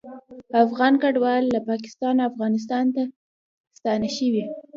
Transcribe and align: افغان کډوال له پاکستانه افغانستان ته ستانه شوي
افغان 0.63 0.93
کډوال 1.01 1.41
له 1.53 1.59
پاکستانه 1.69 2.21
افغانستان 2.29 2.85
ته 2.95 3.01
ستانه 3.77 4.07
شوي 4.17 4.43